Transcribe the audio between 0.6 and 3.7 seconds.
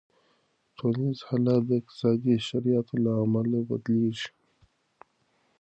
ټولنیز حالت د اقتصادي شرایطو له امله